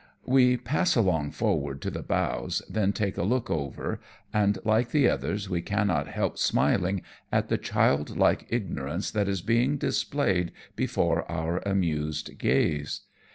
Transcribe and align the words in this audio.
We 0.25 0.57
pass 0.57 0.95
along 0.95 1.29
forward 1.33 1.79
to 1.83 1.91
the 1.91 2.01
bows, 2.01 2.63
then 2.67 2.91
take 2.91 3.17
a 3.19 3.23
look 3.23 3.51
over, 3.51 3.99
and, 4.33 4.57
like 4.65 4.89
the 4.89 5.07
others, 5.07 5.47
we 5.47 5.61
cannot 5.61 6.07
help 6.07 6.39
smiling 6.39 7.03
at 7.31 7.49
the 7.49 7.59
child 7.59 8.17
like 8.17 8.47
ignorance 8.49 9.11
that 9.11 9.29
is 9.29 9.43
being 9.43 9.77
displayed 9.77 10.53
before 10.75 11.31
our 11.31 11.59
amused 11.67 12.39
gaze. 12.39 13.01